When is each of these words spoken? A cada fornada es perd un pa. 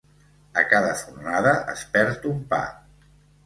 A 0.61 0.63
cada 0.71 0.95
fornada 1.03 1.53
es 1.77 1.87
perd 1.99 2.29
un 2.33 2.43
pa. 2.55 2.63